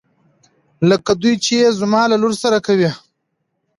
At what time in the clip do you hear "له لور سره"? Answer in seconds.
2.11-2.57